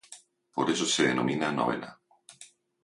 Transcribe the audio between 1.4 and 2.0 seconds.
novena.